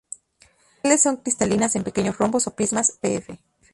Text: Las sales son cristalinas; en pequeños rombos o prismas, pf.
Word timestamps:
Las 0.77 0.81
sales 0.81 1.01
son 1.03 1.17
cristalinas; 1.17 1.75
en 1.75 1.83
pequeños 1.83 2.17
rombos 2.17 2.47
o 2.47 2.55
prismas, 2.55 2.97
pf. 3.03 3.37